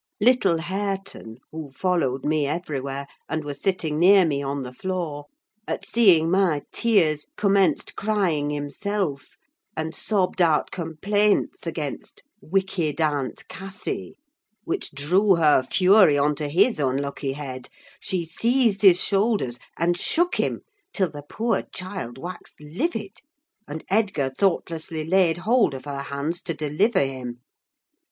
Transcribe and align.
Little 0.19 0.57
Hareton, 0.61 1.37
who 1.51 1.69
followed 1.69 2.25
me 2.25 2.47
everywhere, 2.47 3.05
and 3.29 3.43
was 3.43 3.61
sitting 3.61 3.99
near 3.99 4.25
me 4.25 4.41
on 4.41 4.63
the 4.63 4.73
floor, 4.73 5.27
at 5.67 5.85
seeing 5.85 6.31
my 6.31 6.63
tears 6.71 7.27
commenced 7.37 7.95
crying 7.95 8.49
himself, 8.49 9.35
and 9.77 9.93
sobbed 9.93 10.41
out 10.41 10.71
complaints 10.71 11.67
against 11.67 12.23
"wicked 12.41 12.99
aunt 12.99 13.47
Cathy," 13.47 14.17
which 14.63 14.89
drew 14.89 15.35
her 15.35 15.61
fury 15.61 16.17
on 16.17 16.33
to 16.33 16.47
his 16.47 16.79
unlucky 16.79 17.33
head: 17.33 17.69
she 17.99 18.25
seized 18.25 18.81
his 18.81 19.03
shoulders, 19.03 19.59
and 19.77 19.95
shook 19.95 20.37
him 20.37 20.61
till 20.93 21.11
the 21.11 21.21
poor 21.21 21.61
child 21.71 22.17
waxed 22.17 22.59
livid, 22.59 23.19
and 23.67 23.83
Edgar 23.87 24.31
thoughtlessly 24.35 25.05
laid 25.05 25.37
hold 25.37 25.75
of 25.75 25.85
her 25.85 26.01
hands 26.01 26.41
to 26.41 26.55
deliver 26.55 27.01
him. 27.01 27.41